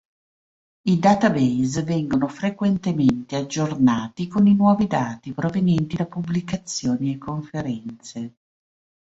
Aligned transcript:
I 0.87 0.97
database 0.97 1.83
vengono 1.83 2.27
frequentemente 2.27 3.35
aggiornati 3.35 4.27
con 4.27 4.47
i 4.47 4.55
nuovi 4.55 4.87
dati 4.87 5.31
provenienti 5.31 5.95
da 5.95 6.07
pubblicazioni 6.07 7.13
e 7.13 7.17
conferenze. 7.19 8.33